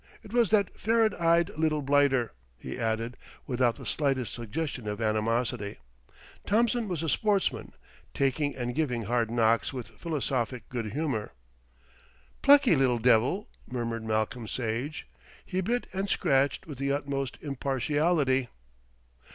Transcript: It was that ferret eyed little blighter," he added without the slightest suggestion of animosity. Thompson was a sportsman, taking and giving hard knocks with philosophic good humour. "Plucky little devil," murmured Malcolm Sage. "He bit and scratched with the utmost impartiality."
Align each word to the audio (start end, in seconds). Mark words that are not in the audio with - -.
It 0.23 0.33
was 0.33 0.49
that 0.49 0.75
ferret 0.79 1.13
eyed 1.13 1.49
little 1.57 1.83
blighter," 1.83 2.33
he 2.57 2.79
added 2.79 3.17
without 3.45 3.75
the 3.75 3.85
slightest 3.85 4.33
suggestion 4.33 4.87
of 4.87 4.99
animosity. 4.99 5.77
Thompson 6.43 6.87
was 6.87 7.03
a 7.03 7.07
sportsman, 7.07 7.73
taking 8.11 8.55
and 8.55 8.73
giving 8.73 9.03
hard 9.03 9.29
knocks 9.29 9.73
with 9.73 9.89
philosophic 9.89 10.67
good 10.69 10.93
humour. 10.93 11.33
"Plucky 12.41 12.75
little 12.75 12.97
devil," 12.97 13.47
murmured 13.69 14.01
Malcolm 14.03 14.47
Sage. 14.47 15.07
"He 15.45 15.61
bit 15.61 15.85
and 15.93 16.09
scratched 16.09 16.65
with 16.65 16.79
the 16.79 16.91
utmost 16.91 17.37
impartiality." 17.39 18.47